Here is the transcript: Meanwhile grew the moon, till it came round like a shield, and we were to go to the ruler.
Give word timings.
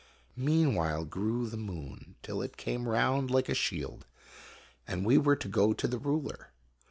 Meanwhile 0.35 1.05
grew 1.05 1.47
the 1.47 1.57
moon, 1.57 2.15
till 2.23 2.41
it 2.41 2.57
came 2.57 2.87
round 2.87 3.29
like 3.29 3.49
a 3.49 3.53
shield, 3.53 4.07
and 4.87 5.05
we 5.05 5.19
were 5.19 5.35
to 5.35 5.47
go 5.47 5.73
to 5.73 5.87
the 5.87 5.99
ruler. 5.99 6.49